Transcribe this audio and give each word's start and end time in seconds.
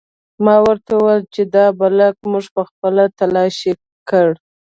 ما 0.45 0.55
ورته 0.65 0.91
وویل 0.95 1.21
چې 1.33 1.41
دا 1.55 1.65
بلاک 1.79 2.15
موږ 2.31 2.45
پخپله 2.55 3.03
تلاشي 3.19 3.73
کړ 4.09 4.27